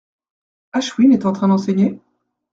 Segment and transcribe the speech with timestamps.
[0.73, 1.99] Ashwin est en train d’enseigner?